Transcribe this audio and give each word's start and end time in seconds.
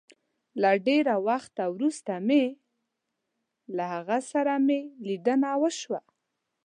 له 0.61 0.71
ډېره 0.87 1.15
وخته 1.27 1.63
وروسته 1.75 2.13
مي 2.27 2.45
له 3.75 3.83
هغه 3.93 4.19
سره 4.31 4.53
مي 4.67 4.79
ليدنه 5.07 5.49
وشوه 5.61 6.01